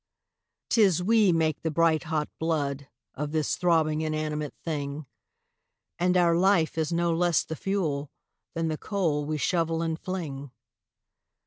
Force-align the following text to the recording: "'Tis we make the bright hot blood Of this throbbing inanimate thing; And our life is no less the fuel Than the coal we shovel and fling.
"'Tis 0.71 1.03
we 1.03 1.31
make 1.31 1.61
the 1.61 1.69
bright 1.69 2.05
hot 2.05 2.27
blood 2.39 2.87
Of 3.13 3.31
this 3.33 3.55
throbbing 3.55 4.01
inanimate 4.01 4.55
thing; 4.63 5.05
And 5.99 6.17
our 6.17 6.35
life 6.35 6.75
is 6.75 6.91
no 6.91 7.13
less 7.13 7.43
the 7.43 7.55
fuel 7.55 8.09
Than 8.55 8.67
the 8.67 8.79
coal 8.79 9.25
we 9.27 9.37
shovel 9.37 9.83
and 9.83 9.99
fling. 9.99 10.49